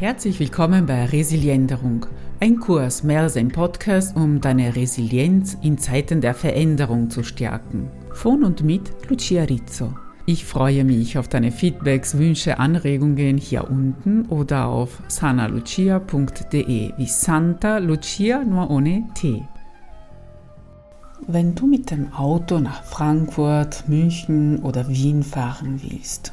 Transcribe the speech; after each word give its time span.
Herzlich 0.00 0.40
willkommen 0.40 0.86
bei 0.86 1.04
Resilienderung, 1.04 2.06
ein 2.40 2.58
Kurs 2.58 3.02
mehr 3.02 3.20
als 3.20 3.36
ein 3.36 3.48
Podcast, 3.48 4.16
um 4.16 4.40
deine 4.40 4.74
Resilienz 4.74 5.58
in 5.60 5.76
Zeiten 5.76 6.22
der 6.22 6.32
Veränderung 6.32 7.10
zu 7.10 7.22
stärken. 7.22 7.90
Von 8.14 8.42
und 8.42 8.62
mit 8.62 9.10
Lucia 9.10 9.42
Rizzo. 9.42 9.92
Ich 10.24 10.46
freue 10.46 10.84
mich 10.84 11.18
auf 11.18 11.28
deine 11.28 11.52
Feedbacks, 11.52 12.16
Wünsche, 12.16 12.58
Anregungen 12.58 13.36
hier 13.36 13.70
unten 13.70 14.24
oder 14.30 14.68
auf 14.68 15.02
sanalucia.de 15.08 16.92
wie 16.96 17.06
Santa 17.06 17.76
Lucia 17.76 18.42
nur 18.42 18.70
ohne 18.70 19.04
T. 19.12 19.42
Wenn 21.26 21.54
du 21.54 21.66
mit 21.66 21.90
dem 21.90 22.10
Auto 22.14 22.58
nach 22.58 22.84
Frankfurt, 22.84 23.86
München 23.86 24.60
oder 24.60 24.88
Wien 24.88 25.22
fahren 25.22 25.78
willst, 25.82 26.32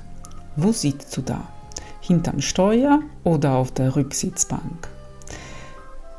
wo 0.55 0.71
sitzt 0.71 1.17
du 1.17 1.21
da? 1.21 1.56
Hinterm 2.07 2.41
Steuer 2.41 3.01
oder 3.23 3.55
auf 3.55 3.71
der 3.71 3.95
Rücksitzbank? 3.95 4.89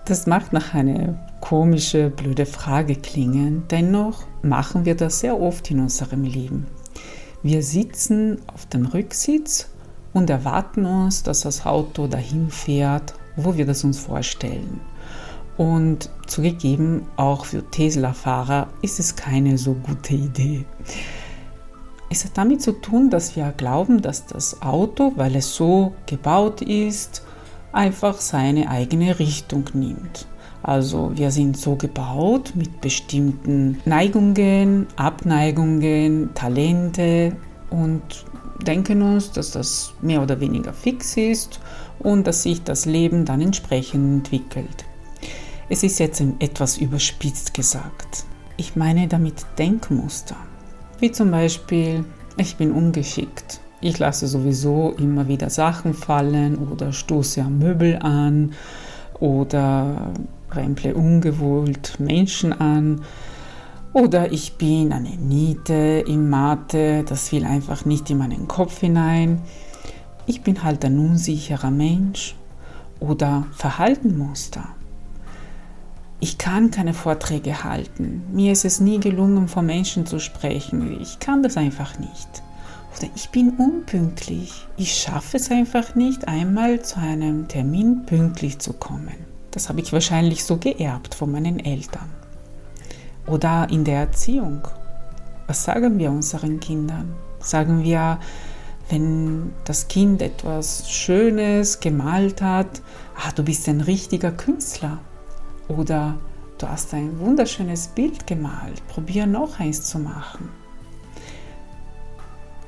Das 0.04 0.26
macht 0.26 0.52
nach 0.52 0.74
einer 0.74 1.18
komische, 1.40 2.10
blöde 2.10 2.46
Frage 2.46 2.96
klingen, 2.96 3.64
dennoch 3.70 4.24
machen 4.42 4.84
wir 4.84 4.94
das 4.94 5.20
sehr 5.20 5.40
oft 5.40 5.70
in 5.70 5.80
unserem 5.80 6.24
Leben. 6.24 6.66
Wir 7.42 7.62
sitzen 7.62 8.38
auf 8.52 8.66
dem 8.66 8.86
Rücksitz 8.86 9.68
und 10.12 10.30
erwarten 10.30 10.84
uns, 10.84 11.22
dass 11.22 11.40
das 11.40 11.66
Auto 11.66 12.06
dahin 12.06 12.50
fährt, 12.50 13.14
wo 13.36 13.56
wir 13.56 13.66
das 13.66 13.84
uns 13.84 13.98
vorstellen. 13.98 14.80
Und 15.56 16.10
zugegeben, 16.26 17.02
auch 17.16 17.44
für 17.44 17.68
Tesla-Fahrer 17.70 18.68
ist 18.80 19.00
es 19.00 19.16
keine 19.16 19.58
so 19.58 19.74
gute 19.74 20.14
Idee. 20.14 20.64
Es 22.10 22.24
hat 22.24 22.38
damit 22.38 22.62
zu 22.62 22.72
tun, 22.72 23.10
dass 23.10 23.36
wir 23.36 23.52
glauben, 23.56 24.00
dass 24.00 24.26
das 24.26 24.62
Auto, 24.62 25.12
weil 25.16 25.36
es 25.36 25.54
so 25.54 25.92
gebaut 26.06 26.62
ist, 26.62 27.22
einfach 27.72 28.18
seine 28.20 28.70
eigene 28.70 29.18
Richtung 29.18 29.64
nimmt. 29.74 30.26
Also 30.62 31.12
wir 31.14 31.30
sind 31.30 31.56
so 31.56 31.76
gebaut 31.76 32.52
mit 32.54 32.80
bestimmten 32.80 33.80
Neigungen, 33.84 34.86
Abneigungen, 34.96 36.30
Talente 36.34 37.36
und 37.70 38.02
denken 38.66 39.02
uns, 39.02 39.30
dass 39.30 39.52
das 39.52 39.94
mehr 40.00 40.22
oder 40.22 40.40
weniger 40.40 40.72
fix 40.72 41.16
ist 41.16 41.60
und 41.98 42.26
dass 42.26 42.42
sich 42.42 42.62
das 42.64 42.86
Leben 42.86 43.24
dann 43.24 43.40
entsprechend 43.40 44.26
entwickelt. 44.26 44.84
Es 45.68 45.82
ist 45.82 45.98
jetzt 45.98 46.22
etwas 46.38 46.78
überspitzt 46.78 47.54
gesagt. 47.54 48.24
Ich 48.56 48.74
meine 48.74 49.06
damit 49.06 49.44
Denkmuster. 49.58 50.36
Wie 51.00 51.12
zum 51.12 51.30
Beispiel, 51.30 52.04
ich 52.36 52.56
bin 52.56 52.72
ungeschickt. 52.72 53.60
Ich 53.80 54.00
lasse 54.00 54.26
sowieso 54.26 54.96
immer 54.98 55.28
wieder 55.28 55.48
Sachen 55.48 55.94
fallen 55.94 56.58
oder 56.58 56.92
stoße 56.92 57.40
am 57.40 57.60
Möbel 57.60 58.00
an 58.02 58.52
oder 59.20 60.12
remple 60.50 60.94
ungewollt 60.94 62.00
Menschen 62.00 62.52
an. 62.52 63.02
Oder 63.92 64.32
ich 64.32 64.54
bin 64.54 64.92
eine 64.92 65.16
Niete 65.16 66.04
im 66.04 66.28
Mathe, 66.28 67.04
das 67.08 67.30
will 67.30 67.44
einfach 67.44 67.84
nicht 67.84 68.10
in 68.10 68.18
meinen 68.18 68.48
Kopf 68.48 68.80
hinein. 68.80 69.42
Ich 70.26 70.42
bin 70.42 70.64
halt 70.64 70.84
ein 70.84 70.98
unsicherer 70.98 71.70
Mensch. 71.70 72.34
Oder 72.98 73.46
Verhaltenmuster. 73.52 74.64
Ich 76.20 76.36
kann 76.36 76.72
keine 76.72 76.94
Vorträge 76.94 77.62
halten. 77.62 78.24
Mir 78.32 78.50
ist 78.50 78.64
es 78.64 78.80
nie 78.80 78.98
gelungen, 78.98 79.46
vor 79.46 79.62
Menschen 79.62 80.04
zu 80.04 80.18
sprechen. 80.18 81.00
Ich 81.00 81.20
kann 81.20 81.44
das 81.44 81.56
einfach 81.56 81.96
nicht. 82.00 82.42
Oder 82.96 83.08
ich 83.14 83.30
bin 83.30 83.50
unpünktlich. 83.50 84.66
Ich 84.76 84.94
schaffe 84.94 85.36
es 85.36 85.50
einfach 85.52 85.94
nicht, 85.94 86.26
einmal 86.26 86.82
zu 86.82 86.98
einem 86.98 87.46
Termin 87.46 88.04
pünktlich 88.04 88.58
zu 88.58 88.72
kommen. 88.72 89.14
Das 89.52 89.68
habe 89.68 89.80
ich 89.80 89.92
wahrscheinlich 89.92 90.44
so 90.44 90.56
geerbt 90.56 91.14
von 91.14 91.30
meinen 91.30 91.60
Eltern. 91.60 92.10
Oder 93.28 93.68
in 93.70 93.84
der 93.84 94.00
Erziehung. 94.00 94.66
Was 95.46 95.62
sagen 95.62 96.00
wir 96.00 96.10
unseren 96.10 96.58
Kindern? 96.58 97.14
Sagen 97.38 97.84
wir, 97.84 98.18
wenn 98.90 99.52
das 99.64 99.86
Kind 99.86 100.20
etwas 100.20 100.90
Schönes 100.90 101.78
gemalt 101.78 102.42
hat, 102.42 102.82
ah, 103.14 103.30
du 103.36 103.44
bist 103.44 103.68
ein 103.68 103.80
richtiger 103.80 104.32
Künstler. 104.32 104.98
Oder 105.68 106.18
du 106.58 106.68
hast 106.68 106.92
ein 106.94 107.18
wunderschönes 107.20 107.88
Bild 107.88 108.26
gemalt, 108.26 108.86
probier 108.88 109.26
noch 109.26 109.60
eins 109.60 109.84
zu 109.84 109.98
machen. 109.98 110.48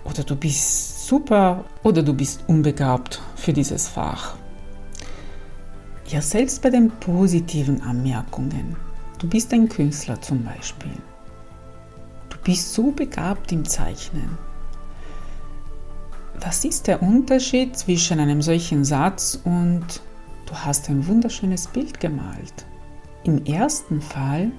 Oder 0.04 0.22
du 0.22 0.36
bist 0.36 1.06
super 1.06 1.64
oder 1.82 2.02
du 2.02 2.14
bist 2.14 2.44
unbegabt 2.46 3.20
für 3.36 3.52
dieses 3.52 3.88
Fach. 3.88 4.36
Ja, 6.06 6.20
selbst 6.20 6.62
bei 6.62 6.70
den 6.70 6.90
positiven 6.90 7.82
Anmerkungen. 7.82 8.76
Du 9.18 9.28
bist 9.28 9.52
ein 9.52 9.68
Künstler 9.68 10.20
zum 10.20 10.42
Beispiel. 10.44 10.92
Du 12.30 12.38
bist 12.42 12.72
so 12.74 12.90
begabt 12.90 13.52
im 13.52 13.64
Zeichnen. 13.64 14.38
Was 16.40 16.64
ist 16.64 16.86
der 16.86 17.02
Unterschied 17.02 17.76
zwischen 17.76 18.18
einem 18.18 18.40
solchen 18.40 18.84
Satz 18.84 19.38
und 19.44 19.84
du 20.46 20.54
hast 20.54 20.88
ein 20.88 21.06
wunderschönes 21.06 21.66
Bild 21.66 22.00
gemalt? 22.00 22.66
Im 23.24 23.44
ersten 23.44 24.00
Fall 24.00 24.50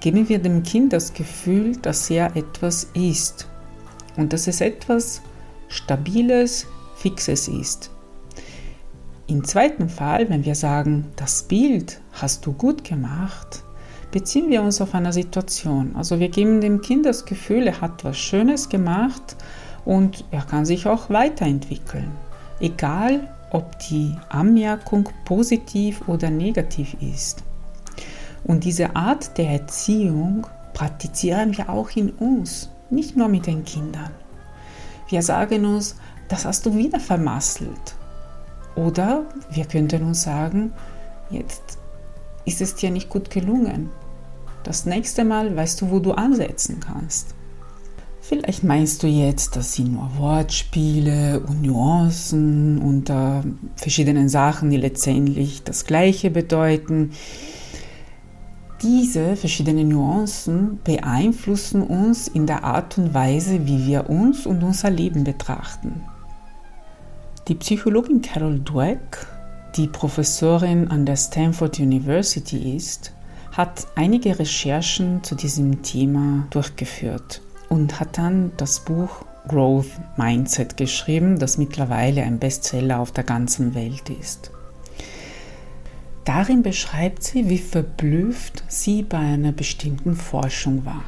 geben 0.00 0.28
wir 0.28 0.40
dem 0.40 0.64
Kind 0.64 0.92
das 0.92 1.12
Gefühl, 1.14 1.76
dass 1.76 2.10
er 2.10 2.34
etwas 2.36 2.88
ist 2.94 3.48
und 4.16 4.32
dass 4.32 4.48
es 4.48 4.60
etwas 4.60 5.22
Stabiles, 5.68 6.66
Fixes 6.96 7.48
ist. 7.48 7.90
Im 9.28 9.44
zweiten 9.44 9.88
Fall, 9.88 10.28
wenn 10.28 10.44
wir 10.44 10.56
sagen, 10.56 11.06
das 11.16 11.44
Bild 11.44 12.00
hast 12.12 12.44
du 12.44 12.52
gut 12.52 12.82
gemacht, 12.84 13.62
beziehen 14.10 14.50
wir 14.50 14.62
uns 14.62 14.80
auf 14.80 14.94
eine 14.94 15.12
Situation. 15.12 15.94
Also 15.94 16.18
wir 16.18 16.28
geben 16.28 16.60
dem 16.60 16.80
Kind 16.80 17.06
das 17.06 17.24
Gefühl, 17.24 17.68
er 17.68 17.80
hat 17.80 18.04
was 18.04 18.18
Schönes 18.18 18.68
gemacht 18.68 19.36
und 19.84 20.24
er 20.32 20.42
kann 20.42 20.64
sich 20.64 20.86
auch 20.86 21.08
weiterentwickeln. 21.08 22.10
Egal, 22.60 23.32
ob 23.50 23.78
die 23.88 24.16
Anmerkung 24.28 25.08
positiv 25.24 26.08
oder 26.08 26.30
negativ 26.30 26.96
ist. 27.00 27.42
Und 28.44 28.64
diese 28.64 28.96
Art 28.96 29.38
der 29.38 29.50
Erziehung 29.50 30.46
praktizieren 30.74 31.56
wir 31.56 31.68
auch 31.68 31.90
in 31.90 32.10
uns, 32.10 32.70
nicht 32.90 33.16
nur 33.16 33.28
mit 33.28 33.46
den 33.46 33.64
Kindern. 33.64 34.10
Wir 35.08 35.22
sagen 35.22 35.64
uns, 35.66 35.96
das 36.28 36.44
hast 36.44 36.66
du 36.66 36.74
wieder 36.74 36.98
vermasselt. 36.98 37.94
Oder 38.74 39.24
wir 39.50 39.66
könnten 39.66 40.02
uns 40.02 40.22
sagen, 40.22 40.72
jetzt 41.30 41.78
ist 42.44 42.60
es 42.60 42.74
dir 42.74 42.90
nicht 42.90 43.08
gut 43.08 43.30
gelungen. 43.30 43.90
Das 44.64 44.86
nächste 44.86 45.24
Mal 45.24 45.54
weißt 45.54 45.80
du, 45.80 45.90
wo 45.90 45.98
du 45.98 46.12
ansetzen 46.12 46.80
kannst. 46.80 47.34
Vielleicht 48.20 48.62
meinst 48.62 49.02
du 49.02 49.08
jetzt, 49.08 49.56
das 49.56 49.74
sind 49.74 49.92
nur 49.92 50.08
Wortspiele 50.16 51.40
und 51.40 51.62
Nuancen 51.62 52.78
unter 52.78 53.42
verschiedenen 53.74 54.28
Sachen, 54.28 54.70
die 54.70 54.76
letztendlich 54.76 55.64
das 55.64 55.84
Gleiche 55.84 56.30
bedeuten. 56.30 57.10
Diese 58.82 59.36
verschiedenen 59.36 59.90
Nuancen 59.90 60.80
beeinflussen 60.82 61.82
uns 61.82 62.26
in 62.26 62.48
der 62.48 62.64
Art 62.64 62.98
und 62.98 63.14
Weise, 63.14 63.64
wie 63.64 63.86
wir 63.86 64.10
uns 64.10 64.44
und 64.44 64.64
unser 64.64 64.90
Leben 64.90 65.22
betrachten. 65.22 66.02
Die 67.46 67.54
Psychologin 67.54 68.22
Carol 68.22 68.58
Dweck, 68.58 69.24
die 69.76 69.86
Professorin 69.86 70.88
an 70.88 71.06
der 71.06 71.14
Stanford 71.14 71.78
University 71.78 72.74
ist, 72.74 73.12
hat 73.52 73.86
einige 73.94 74.36
Recherchen 74.36 75.22
zu 75.22 75.36
diesem 75.36 75.82
Thema 75.82 76.46
durchgeführt 76.50 77.40
und 77.68 78.00
hat 78.00 78.18
dann 78.18 78.50
das 78.56 78.80
Buch 78.80 79.24
Growth 79.46 79.92
Mindset 80.16 80.76
geschrieben, 80.76 81.38
das 81.38 81.56
mittlerweile 81.56 82.22
ein 82.22 82.40
Bestseller 82.40 82.98
auf 82.98 83.12
der 83.12 83.24
ganzen 83.24 83.76
Welt 83.76 84.10
ist. 84.10 84.50
Darin 86.24 86.62
beschreibt 86.62 87.22
sie, 87.22 87.48
wie 87.48 87.58
verblüfft 87.58 88.62
sie 88.68 89.02
bei 89.02 89.18
einer 89.18 89.52
bestimmten 89.52 90.14
Forschung 90.14 90.84
war. 90.84 91.02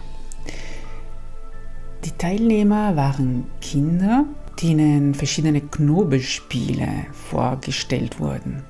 Die 2.05 2.11
Teilnehmer 2.11 2.97
waren 2.97 3.47
Kinder, 3.61 4.25
denen 4.61 5.15
verschiedene 5.15 5.61
Knobelspiele 5.61 6.89
vorgestellt 7.13 8.19
wurden, 8.19 8.65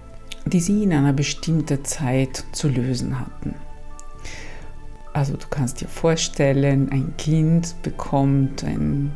die 0.44 0.60
sie 0.60 0.84
in 0.84 0.92
einer 0.92 1.12
bestimmten 1.12 1.84
Zeit 1.84 2.44
zu 2.52 2.68
lösen 2.68 3.18
hatten. 3.18 3.54
Also 5.14 5.36
du 5.36 5.46
kannst 5.48 5.80
dir 5.80 5.88
vorstellen, 5.88 6.90
ein 6.90 7.16
Kind 7.16 7.74
bekommt 7.82 8.64
ein 8.64 9.12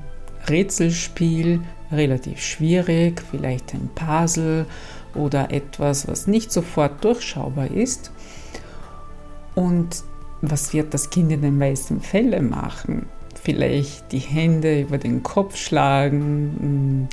Rätselspiel, 0.48 1.60
relativ 1.90 2.40
schwierig, 2.40 3.22
vielleicht 3.30 3.74
ein 3.74 3.90
Puzzle 3.94 4.66
oder 5.14 5.50
etwas, 5.50 6.08
was 6.08 6.26
nicht 6.26 6.52
sofort 6.52 7.02
durchschaubar 7.04 7.70
ist. 7.70 8.12
Und 9.54 10.04
was 10.40 10.72
wird 10.72 10.94
das 10.94 11.10
Kind 11.10 11.32
in 11.32 11.42
den 11.42 11.58
meisten 11.58 12.00
Fällen 12.00 12.50
machen? 12.50 13.06
Vielleicht 13.42 14.12
die 14.12 14.18
Hände 14.18 14.80
über 14.80 14.98
den 14.98 15.22
Kopf 15.22 15.56
schlagen, 15.56 17.02
mm, 17.02 17.08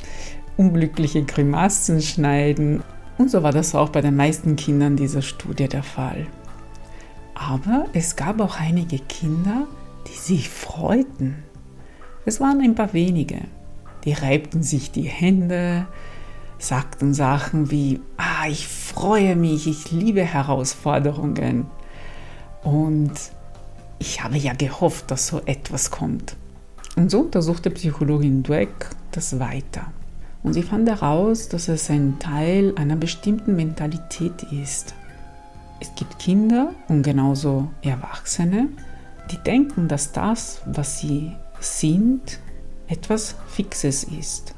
unglückliche 0.56 1.24
Grimassen 1.24 2.00
schneiden 2.00 2.82
Und 3.18 3.30
so 3.30 3.42
war 3.42 3.52
das 3.52 3.74
auch 3.74 3.88
bei 3.88 4.02
den 4.02 4.16
meisten 4.16 4.56
Kindern 4.56 4.96
dieser 4.96 5.22
Studie 5.22 5.68
der 5.68 5.82
Fall. 5.82 6.26
Aber 7.34 7.86
es 7.94 8.16
gab 8.16 8.40
auch 8.40 8.60
einige 8.60 8.98
Kinder, 8.98 9.66
die 10.06 10.18
sich 10.18 10.50
freuten. 10.50 11.42
Es 12.26 12.40
waren 12.40 12.60
ein 12.60 12.74
paar 12.74 12.92
wenige. 12.92 13.38
Die 14.06 14.12
reibten 14.12 14.62
sich 14.62 14.92
die 14.92 15.02
Hände, 15.02 15.86
sagten 16.58 17.12
Sachen 17.12 17.70
wie, 17.70 18.00
ah, 18.16 18.48
ich 18.48 18.66
freue 18.66 19.36
mich, 19.36 19.66
ich 19.66 19.90
liebe 19.90 20.22
Herausforderungen. 20.22 21.66
Und 22.62 23.12
ich 23.98 24.22
habe 24.22 24.38
ja 24.38 24.54
gehofft, 24.54 25.10
dass 25.10 25.26
so 25.26 25.42
etwas 25.44 25.90
kommt. 25.90 26.36
Und 26.94 27.10
so 27.10 27.20
untersuchte 27.20 27.70
Psychologin 27.70 28.42
Dweck 28.42 28.90
das 29.10 29.38
weiter. 29.38 29.92
Und 30.42 30.52
sie 30.52 30.62
fand 30.62 30.88
heraus, 30.88 31.48
dass 31.48 31.68
es 31.68 31.90
ein 31.90 32.18
Teil 32.20 32.72
einer 32.76 32.96
bestimmten 32.96 33.56
Mentalität 33.56 34.44
ist. 34.52 34.94
Es 35.80 35.92
gibt 35.96 36.20
Kinder 36.20 36.70
und 36.88 37.02
genauso 37.02 37.68
Erwachsene, 37.82 38.68
die 39.32 39.38
denken, 39.38 39.88
dass 39.88 40.12
das, 40.12 40.62
was 40.64 41.00
sie 41.00 41.32
sind, 41.58 42.38
etwas 42.88 43.36
Fixes 43.48 44.04
ist. 44.04 44.54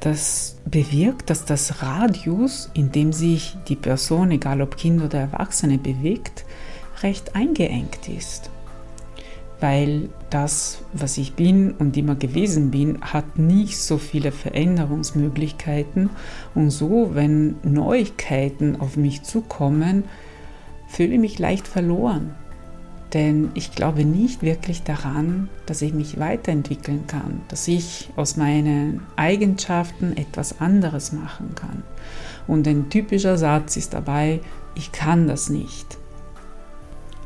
Das 0.00 0.56
bewirkt, 0.64 1.30
dass 1.30 1.44
das 1.44 1.82
Radius, 1.82 2.70
in 2.74 2.92
dem 2.92 3.12
sich 3.12 3.56
die 3.68 3.76
Person, 3.76 4.30
egal 4.30 4.60
ob 4.60 4.76
Kind 4.76 5.02
oder 5.02 5.18
Erwachsene, 5.18 5.78
bewegt, 5.78 6.44
recht 7.02 7.34
eingeengt 7.34 8.08
ist. 8.08 8.50
Weil 9.58 10.10
das, 10.28 10.82
was 10.92 11.16
ich 11.16 11.32
bin 11.32 11.72
und 11.72 11.96
immer 11.96 12.14
gewesen 12.14 12.70
bin, 12.70 13.00
hat 13.00 13.38
nicht 13.38 13.78
so 13.78 13.96
viele 13.96 14.30
Veränderungsmöglichkeiten. 14.30 16.10
Und 16.54 16.70
so, 16.70 17.14
wenn 17.14 17.56
Neuigkeiten 17.62 18.78
auf 18.78 18.98
mich 18.98 19.22
zukommen, 19.22 20.04
fühle 20.88 21.14
ich 21.14 21.20
mich 21.20 21.38
leicht 21.38 21.66
verloren. 21.66 22.34
Denn 23.12 23.50
ich 23.54 23.72
glaube 23.72 24.04
nicht 24.04 24.42
wirklich 24.42 24.82
daran, 24.82 25.48
dass 25.66 25.80
ich 25.82 25.94
mich 25.94 26.18
weiterentwickeln 26.18 27.06
kann, 27.06 27.40
dass 27.48 27.68
ich 27.68 28.10
aus 28.16 28.36
meinen 28.36 29.02
Eigenschaften 29.14 30.16
etwas 30.16 30.60
anderes 30.60 31.12
machen 31.12 31.54
kann. 31.54 31.82
Und 32.48 32.66
ein 32.66 32.90
typischer 32.90 33.38
Satz 33.38 33.76
ist 33.76 33.94
dabei, 33.94 34.40
ich 34.74 34.90
kann 34.92 35.28
das 35.28 35.48
nicht. 35.48 35.98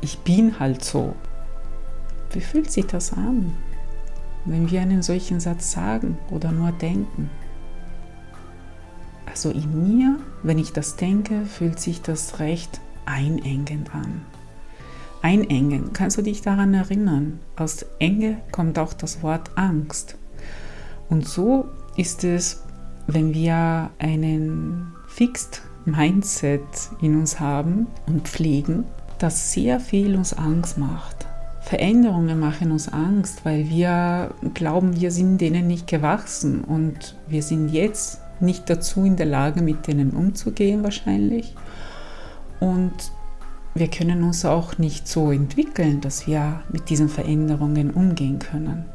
Ich 0.01 0.19
bin 0.19 0.59
halt 0.59 0.83
so. 0.83 1.15
Wie 2.31 2.41
fühlt 2.41 2.71
sich 2.71 2.85
das 2.85 3.13
an, 3.13 3.51
wenn 4.45 4.69
wir 4.71 4.81
einen 4.81 5.01
solchen 5.01 5.39
Satz 5.39 5.71
sagen 5.71 6.17
oder 6.29 6.51
nur 6.51 6.71
denken? 6.71 7.29
Also 9.25 9.49
in 9.49 9.97
mir, 9.97 10.19
wenn 10.43 10.59
ich 10.59 10.73
das 10.73 10.95
denke, 10.95 11.45
fühlt 11.45 11.79
sich 11.79 12.01
das 12.01 12.39
recht 12.39 12.79
einengend 13.05 13.93
an 13.93 14.21
einengen. 15.21 15.93
Kannst 15.93 16.17
du 16.17 16.21
dich 16.21 16.41
daran 16.41 16.73
erinnern? 16.73 17.39
Aus 17.55 17.85
Enge 17.99 18.37
kommt 18.51 18.79
auch 18.79 18.93
das 18.93 19.21
Wort 19.23 19.51
Angst. 19.55 20.17
Und 21.09 21.27
so 21.27 21.65
ist 21.97 22.23
es, 22.23 22.63
wenn 23.07 23.33
wir 23.33 23.89
einen 23.99 24.93
Fixed 25.07 25.61
Mindset 25.85 26.61
in 27.01 27.19
uns 27.19 27.39
haben 27.39 27.87
und 28.07 28.27
pflegen, 28.27 28.85
das 29.19 29.51
sehr 29.51 29.79
viel 29.79 30.15
uns 30.15 30.33
Angst 30.33 30.77
macht. 30.77 31.27
Veränderungen 31.61 32.39
machen 32.39 32.71
uns 32.71 32.91
Angst, 32.91 33.45
weil 33.45 33.69
wir 33.69 34.31
glauben, 34.53 34.99
wir 34.99 35.11
sind 35.11 35.39
denen 35.39 35.67
nicht 35.67 35.87
gewachsen 35.87 36.63
und 36.63 37.15
wir 37.27 37.43
sind 37.43 37.69
jetzt 37.69 38.19
nicht 38.39 38.69
dazu 38.69 39.05
in 39.05 39.15
der 39.15 39.27
Lage, 39.27 39.61
mit 39.61 39.87
denen 39.87 40.11
umzugehen 40.11 40.83
wahrscheinlich. 40.83 41.55
Und 42.59 43.11
wir 43.73 43.87
können 43.87 44.23
uns 44.23 44.43
auch 44.45 44.77
nicht 44.77 45.07
so 45.07 45.31
entwickeln, 45.31 46.01
dass 46.01 46.27
wir 46.27 46.61
mit 46.71 46.89
diesen 46.89 47.09
Veränderungen 47.09 47.91
umgehen 47.91 48.39
können. 48.39 48.85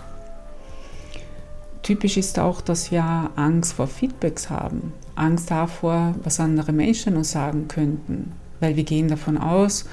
Typisch 1.82 2.16
ist 2.16 2.38
auch, 2.38 2.60
dass 2.60 2.90
wir 2.90 3.30
Angst 3.36 3.74
vor 3.74 3.86
Feedbacks 3.86 4.50
haben, 4.50 4.92
Angst 5.14 5.50
davor, 5.50 6.14
was 6.22 6.40
andere 6.40 6.72
Menschen 6.72 7.16
uns 7.16 7.30
sagen 7.30 7.68
könnten, 7.68 8.32
weil 8.60 8.76
wir 8.76 8.84
gehen 8.84 9.08
davon 9.08 9.38
aus, 9.38 9.86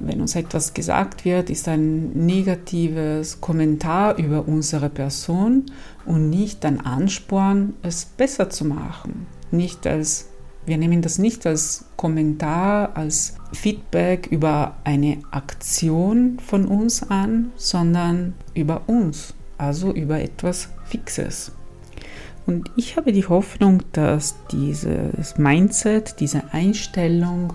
wenn 0.00 0.20
uns 0.20 0.34
etwas 0.34 0.74
gesagt 0.74 1.24
wird, 1.24 1.50
ist 1.50 1.68
ein 1.68 2.10
negatives 2.10 3.40
Kommentar 3.40 4.18
über 4.18 4.46
unsere 4.46 4.90
Person 4.90 5.66
und 6.04 6.30
nicht 6.30 6.64
ein 6.64 6.84
Ansporn, 6.84 7.74
es 7.82 8.04
besser 8.04 8.50
zu 8.50 8.64
machen, 8.64 9.26
nicht 9.50 9.86
als 9.86 10.26
wir 10.66 10.78
nehmen 10.78 11.02
das 11.02 11.18
nicht 11.18 11.46
als 11.46 11.84
Kommentar, 11.96 12.96
als 12.96 13.34
Feedback 13.52 14.28
über 14.30 14.76
eine 14.84 15.18
Aktion 15.30 16.38
von 16.38 16.66
uns 16.66 17.02
an, 17.02 17.52
sondern 17.56 18.34
über 18.54 18.82
uns, 18.86 19.34
also 19.58 19.92
über 19.92 20.20
etwas 20.20 20.68
Fixes. 20.84 21.52
Und 22.46 22.70
ich 22.76 22.96
habe 22.96 23.12
die 23.12 23.26
Hoffnung, 23.26 23.82
dass 23.92 24.34
dieses 24.52 25.38
Mindset, 25.38 26.20
diese 26.20 26.52
Einstellung 26.52 27.54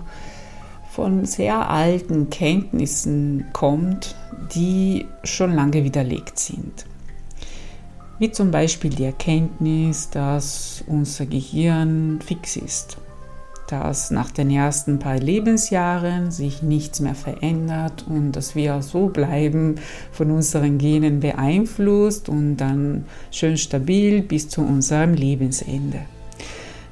von 0.90 1.24
sehr 1.24 1.70
alten 1.70 2.30
Kenntnissen 2.30 3.46
kommt, 3.52 4.16
die 4.54 5.06
schon 5.22 5.52
lange 5.52 5.84
widerlegt 5.84 6.38
sind 6.38 6.86
wie 8.20 8.30
zum 8.30 8.50
Beispiel 8.50 8.90
die 8.90 9.04
Erkenntnis, 9.04 10.10
dass 10.10 10.84
unser 10.86 11.24
Gehirn 11.24 12.20
fix 12.22 12.54
ist, 12.54 12.98
dass 13.66 14.10
nach 14.10 14.30
den 14.30 14.50
ersten 14.50 14.98
paar 14.98 15.18
Lebensjahren 15.18 16.30
sich 16.30 16.62
nichts 16.62 17.00
mehr 17.00 17.14
verändert 17.14 18.04
und 18.06 18.32
dass 18.32 18.54
wir 18.54 18.82
so 18.82 19.06
bleiben, 19.06 19.76
von 20.12 20.30
unseren 20.30 20.76
Genen 20.76 21.20
beeinflusst 21.20 22.28
und 22.28 22.58
dann 22.58 23.06
schön 23.30 23.56
stabil 23.56 24.20
bis 24.20 24.50
zu 24.50 24.60
unserem 24.60 25.14
Lebensende. 25.14 26.00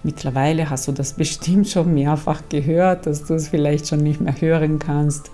Mittlerweile 0.03 0.71
hast 0.71 0.89
du 0.89 0.93
das 0.93 1.13
bestimmt 1.19 1.69
schon 1.69 1.93
mehrfach 1.93 2.41
gehört, 2.49 3.05
dass 3.05 3.25
du 3.25 3.35
es 3.35 3.49
vielleicht 3.49 3.87
schon 3.87 4.03
nicht 4.03 4.23
mehr 4.23 4.41
hören 4.41 4.79
kannst 4.79 5.31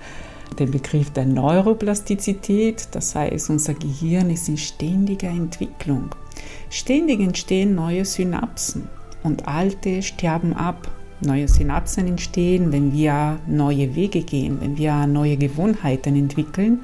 den 0.58 0.70
Begriff 0.70 1.11
der 1.11 1.25
Neuroplastizität, 1.26 2.88
das 2.93 3.14
heißt, 3.14 3.50
unser 3.50 3.75
Gehirn 3.75 4.31
ist 4.31 4.49
in 4.49 4.56
ständiger 4.56 5.29
Entwicklung. 5.29 6.11
Ständig 6.70 7.20
entstehen 7.20 7.75
neue 7.75 8.05
Synapsen 8.05 8.88
und 9.23 9.49
alte 9.49 10.02
sterben 10.02 10.52
ab. 10.52 10.91
Neue 11.20 11.49
Synapsen 11.49 12.06
entstehen, 12.06 12.73
wenn 12.73 12.93
wir 12.93 13.39
neue 13.46 13.94
Wege 13.94 14.22
gehen, 14.22 14.60
wenn 14.60 14.77
wir 14.77 15.06
neue 15.06 15.36
Gewohnheiten 15.36 16.17
entwickeln 16.17 16.81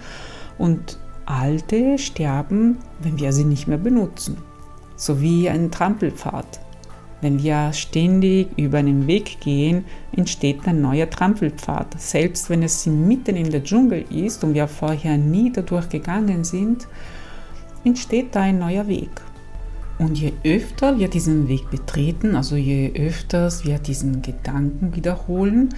und 0.57 0.99
alte 1.27 1.99
sterben, 1.99 2.79
wenn 3.01 3.19
wir 3.19 3.33
sie 3.33 3.45
nicht 3.45 3.69
mehr 3.69 3.79
benutzen. 3.79 4.39
So 4.97 5.21
wie 5.21 5.49
ein 5.49 5.71
Trampelpfad. 5.71 6.61
Wenn 7.21 7.43
wir 7.43 7.73
ständig 7.75 8.49
über 8.57 8.79
einen 8.79 9.07
Weg 9.07 9.41
gehen, 9.41 9.85
entsteht 10.17 10.67
ein 10.67 10.81
neuer 10.81 11.09
Trampelpfad. 11.09 12.01
Selbst 12.01 12.49
wenn 12.49 12.63
es 12.63 12.87
mitten 12.87 13.37
in 13.37 13.51
der 13.51 13.63
Dschungel 13.63 14.05
ist 14.11 14.43
und 14.43 14.55
wir 14.55 14.69
vorher 14.69 15.19
nie 15.19 15.53
dadurch 15.53 15.89
gegangen 15.89 16.45
sind, 16.45 16.89
entsteht 17.85 18.35
da 18.35 18.43
ein 18.43 18.59
neuer 18.59 18.87
Weg. 18.89 19.11
Und 19.99 20.19
je 20.19 20.33
öfter 20.45 20.99
wir 20.99 21.09
diesen 21.09 21.47
Weg 21.49 21.71
betreten, 21.71 22.35
also 22.35 22.57
je 22.57 22.91
öfter 22.95 23.51
wir 23.65 23.79
diesen 23.79 24.23
Gedanken 24.23 24.97
wiederholen, 24.97 25.75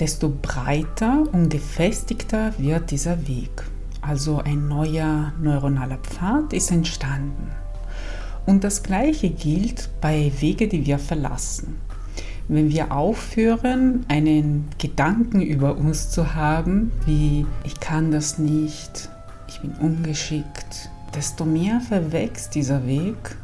desto 0.00 0.30
breiter 0.30 1.22
und 1.32 1.48
gefestigter 1.48 2.52
wird 2.58 2.90
dieser 2.90 3.28
Weg. 3.28 3.62
Also 4.00 4.38
ein 4.38 4.66
neuer 4.66 5.32
neuronaler 5.40 5.98
Pfad 5.98 6.52
ist 6.52 6.72
entstanden. 6.72 7.52
Und 8.46 8.64
das 8.64 8.82
Gleiche 8.82 9.30
gilt 9.30 9.88
bei 10.00 10.32
Wege, 10.40 10.68
die 10.68 10.86
wir 10.86 10.98
verlassen. 10.98 11.76
Wenn 12.48 12.70
wir 12.70 12.92
aufhören, 12.92 14.04
einen 14.08 14.68
Gedanken 14.78 15.40
über 15.40 15.76
uns 15.76 16.10
zu 16.10 16.34
haben, 16.34 16.90
wie 17.06 17.46
ich 17.64 17.78
kann 17.78 18.10
das 18.10 18.38
nicht, 18.38 19.08
ich 19.48 19.60
bin 19.60 19.72
ungeschickt, 19.80 20.90
desto 21.14 21.44
mehr 21.44 21.80
verwächst 21.80 22.54
dieser 22.54 22.86
Weg, 22.86 23.36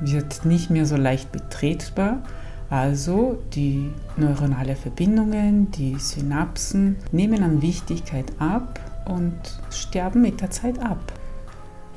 wird 0.00 0.46
nicht 0.46 0.70
mehr 0.70 0.86
so 0.86 0.96
leicht 0.96 1.30
betretbar. 1.30 2.22
Also 2.70 3.42
die 3.52 3.90
neuronale 4.16 4.76
Verbindungen, 4.76 5.70
die 5.72 5.96
Synapsen 5.98 6.96
nehmen 7.12 7.42
an 7.42 7.60
Wichtigkeit 7.60 8.32
ab 8.38 8.80
und 9.06 9.34
sterben 9.70 10.22
mit 10.22 10.40
der 10.40 10.50
Zeit 10.50 10.78
ab. 10.78 11.12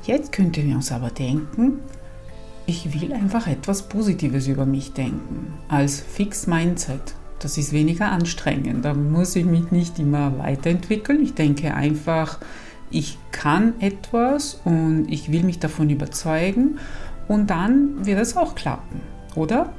Jetzt 0.06 0.32
könnten 0.32 0.66
wir 0.66 0.74
uns 0.74 0.92
aber 0.92 1.10
denken, 1.10 1.80
ich 2.66 3.00
will 3.00 3.12
einfach 3.12 3.46
etwas 3.46 3.88
Positives 3.88 4.46
über 4.46 4.66
mich 4.66 4.92
denken, 4.92 5.54
als 5.68 6.00
Fix 6.00 6.46
Mindset. 6.46 7.14
Das 7.38 7.58
ist 7.58 7.72
weniger 7.72 8.10
anstrengend, 8.10 8.84
da 8.84 8.94
muss 8.94 9.36
ich 9.36 9.44
mich 9.44 9.70
nicht 9.70 9.98
immer 9.98 10.38
weiterentwickeln. 10.38 11.22
Ich 11.22 11.34
denke 11.34 11.74
einfach, 11.74 12.38
ich 12.90 13.18
kann 13.32 13.74
etwas 13.80 14.60
und 14.64 15.06
ich 15.10 15.30
will 15.30 15.42
mich 15.42 15.58
davon 15.58 15.90
überzeugen 15.90 16.78
und 17.28 17.50
dann 17.50 18.06
wird 18.06 18.20
es 18.20 18.36
auch 18.36 18.54
klappen, 18.54 19.00
oder? 19.34 19.72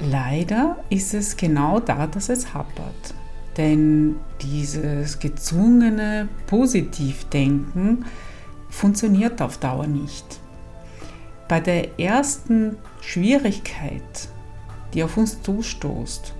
leider 0.00 0.76
ist 0.88 1.14
es 1.14 1.36
genau 1.36 1.80
da, 1.80 2.06
dass 2.06 2.28
es 2.28 2.54
hapert. 2.54 3.14
Denn 3.56 4.16
dieses 4.42 5.18
gezwungene 5.18 6.28
Positivdenken 6.46 8.04
funktioniert 8.68 9.42
auf 9.42 9.58
Dauer 9.58 9.86
nicht. 9.86 10.24
Bei 11.48 11.60
der 11.60 11.98
ersten 11.98 12.76
Schwierigkeit, 13.00 14.28
die 14.94 15.02
auf 15.02 15.16
uns 15.16 15.42
zustoßt, 15.42 16.32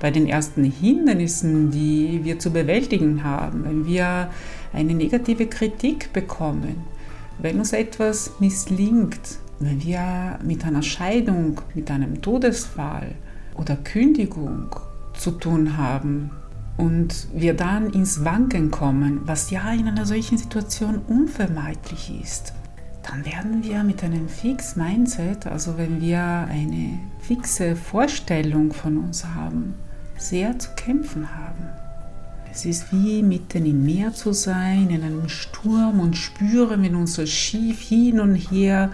bei 0.00 0.10
den 0.10 0.26
ersten 0.26 0.64
Hindernissen, 0.64 1.70
die 1.70 2.20
wir 2.24 2.38
zu 2.38 2.50
bewältigen 2.50 3.22
haben, 3.22 3.64
wenn 3.64 3.86
wir 3.86 4.28
eine 4.72 4.94
negative 4.94 5.46
Kritik 5.46 6.12
bekommen, 6.12 6.84
wenn 7.38 7.58
uns 7.58 7.72
etwas 7.72 8.32
misslingt, 8.40 9.38
wenn 9.60 9.82
wir 9.82 10.38
mit 10.44 10.64
einer 10.64 10.82
Scheidung, 10.82 11.60
mit 11.74 11.90
einem 11.90 12.20
Todesfall 12.20 13.14
oder 13.54 13.76
Kündigung 13.76 14.74
zu 15.14 15.30
tun 15.30 15.78
haben 15.78 16.30
und 16.76 17.28
wir 17.32 17.54
dann 17.54 17.90
ins 17.90 18.24
Wanken 18.24 18.70
kommen, 18.70 19.22
was 19.24 19.50
ja 19.50 19.72
in 19.72 19.88
einer 19.88 20.06
solchen 20.06 20.38
Situation 20.38 21.00
unvermeidlich 21.06 22.12
ist, 22.22 22.52
dann 23.02 23.24
werden 23.24 23.62
wir 23.62 23.84
mit 23.84 24.02
einem 24.02 24.28
fix 24.28 24.76
Mindset, 24.76 25.46
also 25.46 25.78
wenn 25.78 26.00
wir 26.00 26.20
eine 26.20 26.98
fixe 27.20 27.76
Vorstellung 27.76 28.72
von 28.72 28.98
uns 28.98 29.24
haben, 29.24 29.74
sehr 30.18 30.58
zu 30.58 30.70
kämpfen 30.76 31.34
haben. 31.34 31.68
Es 32.50 32.64
ist 32.64 32.90
wie 32.90 33.22
mitten 33.22 33.66
im 33.66 33.84
Meer 33.84 34.12
zu 34.12 34.32
sein, 34.32 34.88
in 34.90 35.02
einem 35.02 35.28
Sturm 35.28 36.00
und 36.00 36.16
spüren, 36.16 36.82
wenn 36.82 36.96
unser 36.96 37.26
Schiff 37.26 37.80
hin 37.80 38.18
und 38.18 38.34
her 38.34 38.90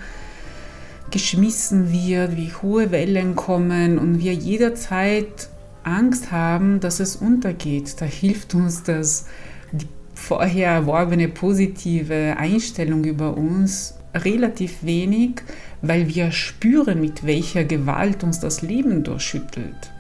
geschmissen 1.11 1.93
wird, 1.93 2.37
wie 2.37 2.53
hohe 2.53 2.91
Wellen 2.91 3.37
kommen 3.37 3.99
und 3.99 4.19
wir 4.19 4.35
jederzeit 4.35 5.49
Angst 5.85 6.31
haben, 6.31 6.81
dass 6.81 7.01
es 7.01 7.17
untergeht. 7.17 8.01
Da 8.01 8.05
hilft 8.05 8.55
uns 8.55 8.83
das, 8.83 9.27
die 9.73 9.87
vorher 10.15 10.71
erworbene 10.71 11.29
positive 11.29 12.37
Einstellung 12.39 13.05
über 13.05 13.37
uns 13.37 13.95
relativ 14.15 14.83
wenig, 14.83 15.43
weil 15.81 16.09
wir 16.09 16.33
spüren, 16.33 17.01
mit 17.01 17.27
welcher 17.27 17.65
Gewalt 17.65 18.23
uns 18.23 18.41
das 18.41 18.63
Leben 18.63 19.03
durchschüttelt. 19.05 19.93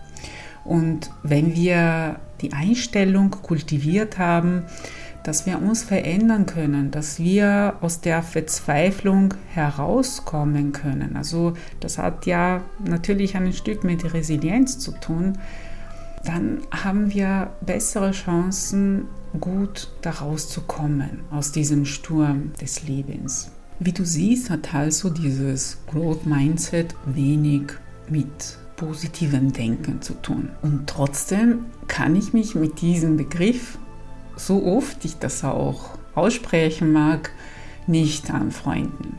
Und 0.64 1.10
wenn 1.22 1.54
wir 1.56 2.20
die 2.40 2.52
Einstellung 2.52 3.30
kultiviert 3.30 4.18
haben, 4.18 4.64
dass 5.22 5.46
wir 5.46 5.62
uns 5.62 5.84
verändern 5.84 6.46
können, 6.46 6.90
dass 6.90 7.20
wir 7.20 7.76
aus 7.80 8.00
der 8.00 8.22
Verzweiflung 8.22 9.34
herauskommen 9.52 10.72
können. 10.72 11.16
Also 11.16 11.54
das 11.80 11.98
hat 11.98 12.26
ja 12.26 12.62
natürlich 12.84 13.36
ein 13.36 13.52
Stück 13.52 13.84
mit 13.84 14.14
Resilienz 14.14 14.78
zu 14.78 14.92
tun. 14.92 15.38
Dann 16.24 16.62
haben 16.70 17.12
wir 17.12 17.50
bessere 17.60 18.12
Chancen, 18.12 19.06
gut 19.40 19.88
daraus 20.02 20.48
zu 20.48 20.60
kommen, 20.60 21.20
aus 21.30 21.52
diesem 21.52 21.84
Sturm 21.84 22.52
des 22.60 22.86
Lebens. 22.86 23.50
Wie 23.78 23.92
du 23.92 24.04
siehst, 24.04 24.50
hat 24.50 24.74
also 24.74 25.10
dieses 25.10 25.78
Growth 25.90 26.26
Mindset 26.26 26.94
wenig 27.06 27.72
mit 28.08 28.58
positivem 28.76 29.52
Denken 29.52 30.02
zu 30.02 30.14
tun. 30.14 30.50
Und 30.62 30.86
trotzdem 30.86 31.66
kann 31.88 32.14
ich 32.14 32.32
mich 32.32 32.54
mit 32.54 32.80
diesem 32.80 33.16
Begriff, 33.16 33.78
so 34.36 34.64
oft 34.64 35.04
ich 35.04 35.18
das 35.18 35.42
auch 35.42 35.98
aussprechen 36.14 36.92
mag, 36.92 37.30
nicht 37.86 38.30
anfreunden. 38.30 39.18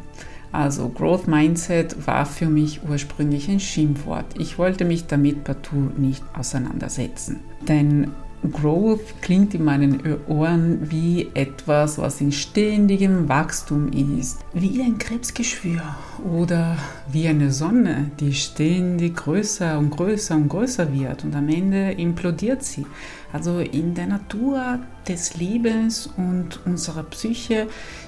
Also 0.53 0.87
Growth 0.87 1.27
Mindset 1.27 2.07
war 2.07 2.27
für 2.27 2.45
mich 2.45 2.81
ursprünglich 2.87 3.49
ein 3.49 3.59
Schimpfwort. 3.59 4.25
Ich 4.37 4.59
wollte 4.59 4.85
mich 4.85 5.07
damit 5.07 5.43
partout 5.43 5.89
nicht 5.97 6.23
auseinandersetzen. 6.37 7.39
Denn 7.67 8.11
Growth 8.51 9.21
klingt 9.21 9.55
in 9.55 9.63
meinen 9.63 10.01
Ohren 10.27 10.91
wie 10.91 11.29
etwas, 11.33 11.97
was 11.97 12.21
in 12.21 12.31
ständigem 12.31 13.29
Wachstum 13.29 13.89
ist, 14.19 14.39
wie 14.53 14.81
ein 14.81 14.99
Krebsgeschwür 14.99 15.81
oder 16.23 16.77
wie 17.11 17.27
eine 17.27 17.51
Sonne, 17.51 18.11
die 18.19 18.33
ständig 18.33 19.15
größer 19.15 19.79
und 19.79 19.91
größer 19.91 20.35
und 20.35 20.49
größer 20.49 20.93
wird 20.93 21.23
und 21.23 21.35
am 21.35 21.49
Ende 21.49 21.93
implodiert 21.93 22.63
sie. 22.63 22.85
Also 23.31 23.59
in 23.59 23.95
der 23.95 24.07
Natur 24.07 24.79
des 25.07 25.35
Lebens 25.35 26.09
und 26.17 26.59
unserer 26.65 27.03
Psyche 27.03 27.67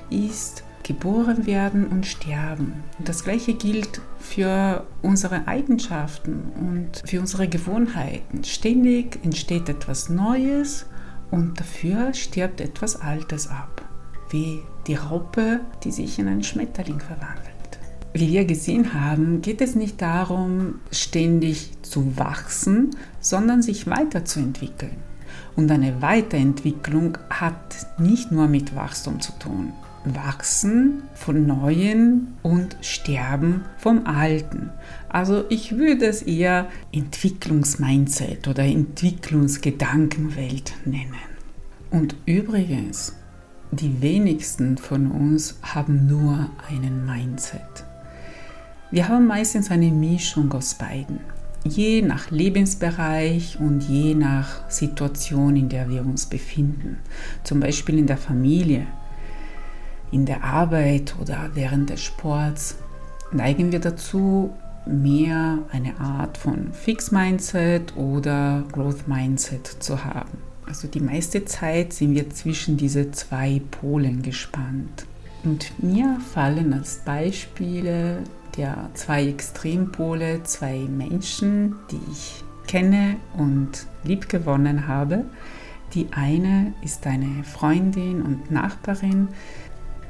ist 0.09 0.63
geboren 0.85 1.47
werden 1.47 1.87
und 1.87 2.05
sterben. 2.05 2.83
Und 2.99 3.09
das 3.09 3.23
gleiche 3.23 3.55
gilt 3.55 4.01
für 4.19 4.85
unsere 5.01 5.47
Eigenschaften 5.47 6.43
und 6.59 7.01
für 7.09 7.19
unsere 7.19 7.47
Gewohnheiten. 7.47 8.43
Ständig 8.43 9.19
entsteht 9.23 9.67
etwas 9.67 10.09
Neues 10.09 10.85
und 11.31 11.59
dafür 11.59 12.13
stirbt 12.13 12.61
etwas 12.61 13.01
Altes 13.01 13.47
ab, 13.47 13.81
wie 14.29 14.59
die 14.85 14.93
Raupe, 14.93 15.61
die 15.83 15.91
sich 15.91 16.19
in 16.19 16.27
einen 16.27 16.43
Schmetterling 16.43 16.99
verwandelt. 16.99 17.55
Wie 18.13 18.29
wir 18.29 18.45
gesehen 18.45 18.93
haben, 18.93 19.41
geht 19.41 19.61
es 19.61 19.75
nicht 19.75 20.01
darum, 20.01 20.75
ständig 20.91 21.71
zu 21.81 22.15
wachsen, 22.17 22.91
sondern 23.19 23.63
sich 23.63 23.87
weiterzuentwickeln. 23.87 24.95
Und 25.55 25.71
eine 25.71 26.01
Weiterentwicklung 26.01 27.17
hat 27.29 27.87
nicht 27.97 28.31
nur 28.31 28.47
mit 28.47 28.75
Wachstum 28.75 29.19
zu 29.19 29.31
tun. 29.39 29.73
Wachsen 30.13 31.03
von 31.13 31.47
Neuen 31.47 32.33
und 32.43 32.75
Sterben 32.81 33.61
vom 33.77 34.05
Alten. 34.05 34.69
Also 35.09 35.45
ich 35.49 35.77
würde 35.77 36.05
es 36.05 36.21
eher 36.21 36.67
Entwicklungsmindset 36.91 38.47
oder 38.47 38.63
Entwicklungsgedankenwelt 38.63 40.73
nennen. 40.85 41.15
Und 41.89 42.15
übrigens, 42.25 43.15
die 43.71 44.01
wenigsten 44.01 44.77
von 44.77 45.09
uns 45.11 45.59
haben 45.61 46.07
nur 46.07 46.49
einen 46.69 47.05
Mindset. 47.05 47.85
Wir 48.91 49.07
haben 49.07 49.27
meistens 49.27 49.71
eine 49.71 49.91
Mischung 49.91 50.51
aus 50.53 50.75
beiden. 50.75 51.19
Je 51.63 52.03
nach 52.03 52.29
Lebensbereich 52.29 53.57
und 53.59 53.81
je 53.81 54.13
nach 54.13 54.69
Situation, 54.69 55.55
in 55.55 55.69
der 55.69 55.89
wir 55.89 56.05
uns 56.05 56.27
befinden. 56.27 56.99
Zum 57.43 57.59
Beispiel 57.59 57.97
in 57.97 58.07
der 58.07 58.17
Familie 58.17 58.85
in 60.11 60.25
der 60.25 60.43
Arbeit 60.43 61.15
oder 61.19 61.49
während 61.53 61.89
des 61.89 62.01
Sports 62.01 62.77
neigen 63.31 63.71
wir 63.71 63.79
dazu, 63.79 64.53
mehr 64.85 65.59
eine 65.71 65.99
Art 65.99 66.37
von 66.37 66.71
Fix-Mindset 66.73 67.95
oder 67.97 68.63
Growth-Mindset 68.71 69.67
zu 69.79 70.03
haben. 70.03 70.37
Also 70.67 70.87
die 70.87 70.99
meiste 70.99 71.45
Zeit 71.45 71.93
sind 71.93 72.15
wir 72.15 72.29
zwischen 72.29 72.77
diese 72.77 73.11
zwei 73.11 73.61
Polen 73.71 74.21
gespannt. 74.21 75.05
Und 75.43 75.71
mir 75.83 76.19
fallen 76.33 76.73
als 76.73 76.97
Beispiele 77.05 78.23
der 78.57 78.89
zwei 78.93 79.27
Extrempole 79.27 80.41
zwei 80.43 80.79
Menschen, 80.79 81.75
die 81.91 81.99
ich 82.11 82.43
kenne 82.67 83.17
und 83.37 83.85
liebgewonnen 84.03 84.87
habe. 84.87 85.25
Die 85.93 86.07
eine 86.11 86.73
ist 86.83 87.05
eine 87.05 87.43
Freundin 87.43 88.21
und 88.21 88.49
Nachbarin, 88.49 89.27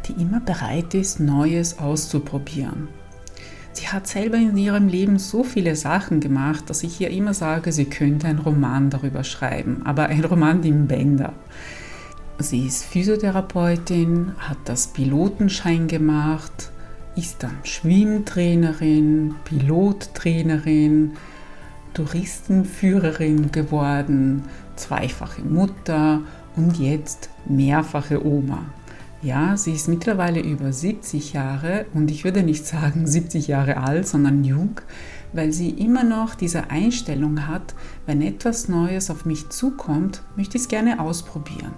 die 0.08 0.22
immer 0.22 0.40
bereit 0.40 0.94
ist, 0.94 1.20
Neues 1.20 1.80
auszuprobieren. 1.80 2.88
Sie 3.74 3.90
hat 3.90 4.08
selber 4.08 4.38
in 4.38 4.56
ihrem 4.56 4.88
Leben 4.88 5.20
so 5.20 5.44
viele 5.44 5.76
Sachen 5.76 6.22
gemacht, 6.22 6.70
dass 6.70 6.84
ich 6.84 7.02
ihr 7.02 7.10
immer 7.10 7.34
sage, 7.34 7.74
sie 7.74 7.86
könnte 7.86 8.28
einen 8.28 8.40
Roman 8.40 8.90
darüber 8.90 9.26
schreiben, 9.26 9.82
aber 9.84 10.06
ein 10.06 10.24
Roman 10.24 10.64
im 10.64 10.88
Bänder. 10.88 11.34
Sie 12.40 12.66
ist 12.66 12.86
Physiotherapeutin, 12.86 14.32
hat 14.38 14.58
das 14.66 14.88
Pilotenschein 14.88 15.88
gemacht, 15.88 16.72
ist 17.16 17.44
dann 17.44 17.58
Schwimmtrainerin, 17.64 19.36
Pilottrainerin, 19.44 21.14
Touristenführerin 21.94 23.52
geworden, 23.52 24.44
zweifache 24.76 25.42
Mutter 25.42 26.22
und 26.56 26.78
jetzt 26.78 27.30
mehrfache 27.46 28.26
Oma. 28.26 28.66
Ja, 29.26 29.58
sie 29.58 29.72
ist 29.72 29.88
mittlerweile 29.88 30.40
über 30.40 30.72
70 30.72 31.34
Jahre 31.34 31.88
und 31.96 32.12
ich 32.12 32.24
würde 32.24 32.44
nicht 32.44 32.64
sagen 32.68 33.08
70 33.08 33.48
Jahre 33.48 33.78
alt, 33.78 34.08
sondern 34.08 34.44
jung, 34.44 34.80
weil 35.34 35.52
sie 35.52 35.72
immer 35.72 36.04
noch 36.04 36.36
diese 36.36 36.70
Einstellung 36.70 37.48
hat, 37.48 37.74
wenn 38.06 38.22
etwas 38.22 38.70
Neues 38.70 39.10
auf 39.10 39.26
mich 39.26 39.50
zukommt, 39.50 40.22
möchte 40.36 40.58
ich 40.58 40.64
es 40.66 40.70
gerne 40.70 41.00
ausprobieren. 41.00 41.74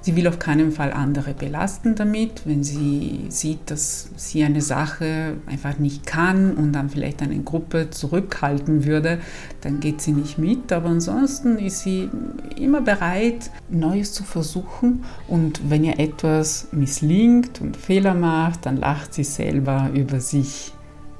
Sie 0.00 0.14
will 0.14 0.28
auf 0.28 0.38
keinen 0.38 0.70
Fall 0.70 0.92
andere 0.92 1.34
belasten 1.34 1.96
damit, 1.96 2.42
wenn 2.44 2.62
sie 2.62 3.24
sieht, 3.28 3.72
dass 3.72 4.08
sie 4.14 4.44
eine 4.44 4.62
Sache 4.62 5.34
einfach 5.46 5.80
nicht 5.80 6.06
kann 6.06 6.54
und 6.54 6.72
dann 6.72 6.90
vielleicht 6.90 7.22
eine 7.22 7.40
Gruppe 7.40 7.90
zurückhalten 7.90 8.84
würde, 8.84 9.18
dann 9.62 9.80
geht 9.80 10.00
sie 10.00 10.12
nicht 10.12 10.38
mit. 10.38 10.72
Aber 10.72 10.90
ansonsten 10.90 11.58
ist 11.58 11.80
sie 11.80 12.08
immer 12.56 12.82
bereit, 12.82 13.50
Neues 13.68 14.12
zu 14.12 14.22
versuchen 14.22 15.02
und 15.26 15.68
wenn 15.68 15.82
ihr 15.82 15.98
etwas 15.98 16.68
misslingt 16.70 17.60
und 17.60 17.76
Fehler 17.76 18.14
macht, 18.14 18.64
dann 18.66 18.76
lacht 18.76 19.12
sie 19.12 19.24
selber 19.24 19.90
über 19.92 20.20
sich, 20.20 20.72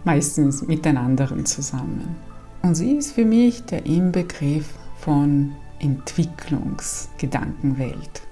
meistens 0.04 0.64
mit 0.66 0.84
den 0.84 0.96
anderen 0.96 1.44
zusammen. 1.44 2.14
Und 2.62 2.76
sie 2.76 2.92
ist 2.92 3.10
für 3.12 3.24
mich 3.24 3.64
der 3.64 3.84
Inbegriff 3.84 4.68
von 5.00 5.56
Entwicklungsgedankenwelt. 5.80 8.25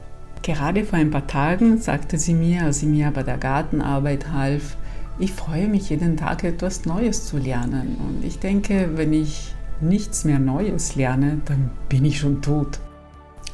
Gerade 0.45 0.85
vor 0.85 0.99
ein 0.99 1.11
paar 1.11 1.27
Tagen 1.27 1.79
sagte 1.79 2.19
sie 2.19 2.35
mir, 2.35 2.65
als 2.65 2.81
sie 2.81 2.87
mir 2.87 3.11
bei 3.13 3.23
der 3.23 3.39
Gartenarbeit 3.39 4.31
half, 4.31 4.77
ich 5.19 5.33
freue 5.33 5.69
mich 5.69 5.89
jeden 5.89 6.19
Tag 6.19 6.45
etwas 6.45 6.85
Neues 6.85 7.27
zu 7.27 7.39
lernen. 7.39 7.97
Und 7.97 8.23
ich 8.23 8.41
denke, 8.41 8.91
wenn 8.95 9.15
ich 9.15 9.55
nichts 9.81 10.27
mehr 10.27 10.39
Neues 10.39 10.97
lerne, 10.97 11.41
dann 11.47 11.71
bin 11.89 12.05
ich 12.05 12.19
schon 12.19 12.43
tot. 12.43 12.79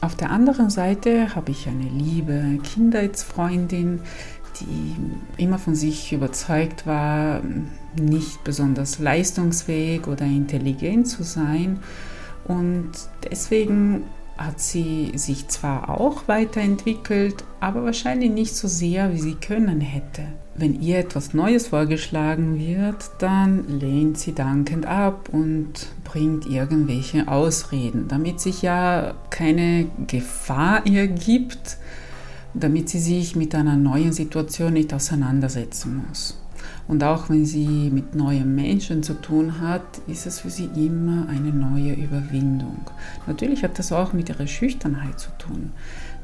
Auf 0.01 0.17
der 0.17 0.33
anderen 0.33 0.69
Seite 0.69 1.33
habe 1.37 1.53
ich 1.53 1.69
eine 1.69 1.89
liebe 1.89 2.59
Kindheitsfreundin, 2.65 4.01
die 4.59 4.97
immer 5.41 5.61
von 5.61 5.77
sich 5.77 6.13
überzeugt 6.13 6.89
war, 6.89 7.41
nicht 8.01 8.43
besonders 8.43 8.99
leistungsfähig 8.99 10.09
oder 10.09 10.25
intelligent 10.25 11.07
zu 11.07 11.23
sein. 11.23 11.79
Und 12.49 12.91
deswegen 13.31 14.03
hat 14.41 14.59
sie 14.59 15.13
sich 15.17 15.49
zwar 15.49 15.91
auch 15.91 16.27
weiterentwickelt, 16.27 17.45
aber 17.61 17.85
wahrscheinlich 17.85 18.31
nicht 18.31 18.57
so 18.57 18.69
sehr, 18.69 19.13
wie 19.13 19.21
sie 19.21 19.35
können 19.35 19.81
hätte. 19.81 20.23
Wenn 20.55 20.81
ihr 20.81 20.99
etwas 20.99 21.35
Neues 21.35 21.69
vorgeschlagen 21.69 22.59
wird, 22.59 23.11
dann 23.19 23.69
lehnt 23.79 24.19
sie 24.19 24.35
dankend 24.35 24.87
ab 24.87 25.29
und 25.31 25.89
bringt 26.05 26.47
irgendwelche 26.47 27.29
Ausreden, 27.29 28.09
damit 28.09 28.41
sich 28.41 28.63
ja 28.63 29.15
keine 29.29 29.87
Gefahr 30.07 30.87
ihr 30.87 31.07
gibt, 31.07 31.77
damit 32.55 32.89
sie 32.89 32.99
sich 32.99 33.37
mit 33.37 33.55
einer 33.55 33.77
neuen 33.77 34.13
Situation 34.13 34.73
nicht 34.73 34.93
auseinandersetzen 34.93 36.05
muss. 36.09 36.40
Und 36.91 37.05
auch 37.05 37.31
wenn 37.31 37.47
sie 37.47 37.89
mit 37.89 38.17
neuen 38.17 38.57
Menschen 38.57 39.05
zu 39.05 39.15
tun 39.15 39.61
hat, 39.61 40.01
ist 40.09 40.27
es 40.27 40.41
für 40.41 40.51
sie 40.51 40.69
immer 40.75 41.29
eine 41.29 41.53
neue 41.53 41.93
Überwindung. 41.93 42.81
Natürlich 43.29 43.63
hat 43.63 43.79
das 43.79 43.93
auch 43.93 44.13
mit 44.13 44.29
ihrer 44.29 44.49
Schüchternheit 44.49 45.21
zu 45.21 45.31
tun. 45.39 45.71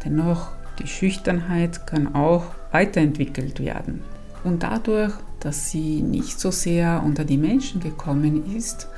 Dennoch, 0.04 0.48
die 0.80 0.88
Schüchternheit 0.88 1.86
kann 1.86 2.16
auch 2.16 2.46
weiterentwickelt 2.72 3.60
werden. 3.60 4.02
Und 4.42 4.64
dadurch, 4.64 5.12
dass 5.38 5.70
sie 5.70 6.02
nicht 6.02 6.40
so 6.40 6.50
sehr 6.50 7.00
unter 7.04 7.24
die 7.24 7.38
Menschen 7.38 7.80
gekommen 7.80 8.52
ist, 8.56 8.88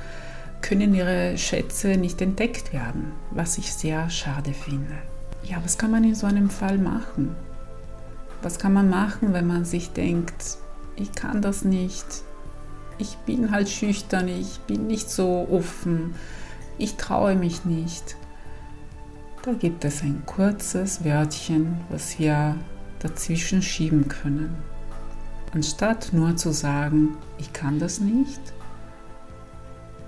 können 0.61 0.95
ihre 0.95 1.37
Schätze 1.37 1.97
nicht 1.97 2.19
entdeckt 2.19 2.73
werden, 2.73 3.11
was 3.29 3.59
ich 3.59 3.71
sehr 3.71 4.09
schade 4.09 4.53
finde. 4.53 4.95
Ja, 5.43 5.57
was 5.63 5.77
kann 5.77 5.91
man 5.91 6.03
in 6.03 6.15
so 6.15 6.25
einem 6.25 6.49
Fall 6.49 6.79
machen? 6.79 7.35
Was 8.41 8.57
kann 8.57 8.73
man 8.73 8.89
machen, 8.89 9.33
wenn 9.33 9.45
man 9.45 9.65
sich 9.65 9.91
denkt, 9.91 10.57
ich 10.99 11.13
kann 11.13 11.41
das 11.41 11.63
nicht. 11.63 12.05
Ich 12.97 13.15
bin 13.19 13.51
halt 13.51 13.69
schüchtern, 13.69 14.27
ich 14.27 14.59
bin 14.61 14.87
nicht 14.87 15.09
so 15.09 15.47
offen, 15.49 16.15
ich 16.77 16.95
traue 16.95 17.35
mich 17.35 17.65
nicht. 17.65 18.17
Da 19.43 19.53
gibt 19.53 19.85
es 19.85 20.01
ein 20.01 20.23
kurzes 20.25 21.05
Wörtchen, 21.05 21.79
was 21.89 22.19
wir 22.19 22.55
dazwischen 22.99 23.61
schieben 23.61 24.09
können. 24.09 24.57
Anstatt 25.53 26.11
nur 26.11 26.35
zu 26.35 26.51
sagen, 26.51 27.17
ich 27.37 27.53
kann 27.53 27.79
das 27.79 28.01
nicht, 28.01 28.41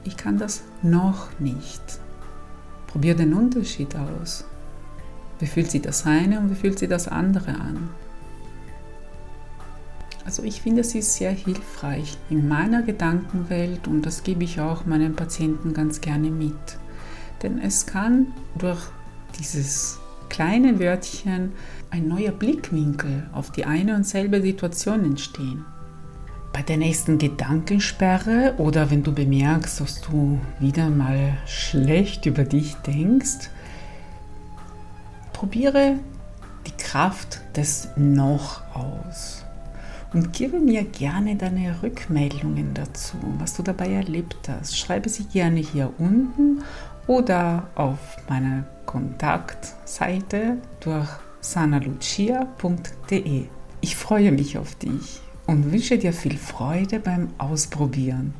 ich 0.03 0.17
kann 0.17 0.37
das 0.37 0.63
noch 0.81 1.39
nicht. 1.39 1.81
Probier 2.87 3.15
den 3.15 3.33
Unterschied 3.33 3.95
aus. 3.95 4.43
Wie 5.39 5.47
fühlt 5.47 5.71
sich 5.71 5.81
das 5.81 6.05
eine 6.05 6.39
und 6.39 6.51
wie 6.51 6.55
fühlt 6.55 6.77
sich 6.77 6.89
das 6.89 7.07
andere 7.07 7.51
an? 7.51 7.89
Also 10.25 10.43
ich 10.43 10.61
finde, 10.61 10.81
es 10.81 10.93
ist 10.93 11.15
sehr 11.15 11.31
hilfreich 11.31 12.17
in 12.29 12.47
meiner 12.47 12.83
Gedankenwelt 12.83 13.87
und 13.87 14.05
das 14.05 14.23
gebe 14.23 14.43
ich 14.43 14.59
auch 14.59 14.85
meinen 14.85 15.15
Patienten 15.15 15.73
ganz 15.73 15.99
gerne 16.01 16.29
mit. 16.29 16.53
Denn 17.41 17.59
es 17.59 17.87
kann 17.87 18.27
durch 18.57 18.81
dieses 19.39 19.99
kleine 20.29 20.79
Wörtchen 20.79 21.53
ein 21.89 22.07
neuer 22.07 22.31
Blickwinkel 22.31 23.27
auf 23.33 23.51
die 23.51 23.65
eine 23.65 23.95
und 23.95 24.05
selbe 24.05 24.41
Situation 24.41 25.03
entstehen. 25.03 25.65
Bei 26.53 26.61
der 26.61 26.77
nächsten 26.77 27.17
Gedankensperre 27.17 28.55
oder 28.57 28.91
wenn 28.91 29.03
du 29.03 29.13
bemerkst, 29.13 29.79
dass 29.79 30.01
du 30.01 30.39
wieder 30.59 30.89
mal 30.89 31.37
schlecht 31.47 32.25
über 32.25 32.43
dich 32.43 32.75
denkst, 32.75 33.49
probiere 35.33 35.95
die 36.67 36.83
Kraft 36.83 37.41
des 37.55 37.89
Noch 37.95 38.61
aus 38.75 39.40
und 40.13 40.33
gebe 40.33 40.59
mir 40.59 40.83
gerne 40.83 41.35
deine 41.35 41.81
Rückmeldungen 41.81 42.73
dazu, 42.73 43.17
was 43.39 43.55
du 43.55 43.63
dabei 43.63 43.91
erlebt 43.91 44.49
hast. 44.49 44.77
Schreibe 44.77 45.09
sie 45.09 45.25
gerne 45.25 45.59
hier 45.59 45.91
unten 45.97 46.63
oder 47.07 47.67
auf 47.75 47.99
meiner 48.29 48.65
Kontaktseite 48.85 50.57
durch 50.81 51.07
sanalucia.de. 51.39 53.45
Ich 53.79 53.95
freue 53.95 54.31
mich 54.31 54.57
auf 54.57 54.75
dich 54.75 55.21
und 55.47 55.71
wünsche 55.71 55.97
dir 55.97 56.13
viel 56.13 56.37
Freude 56.37 56.99
beim 56.99 57.29
Ausprobieren. 57.37 58.33